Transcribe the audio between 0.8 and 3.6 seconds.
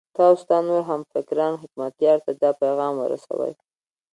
همفکران حکمتیار ته دا پیغام ورسوئ.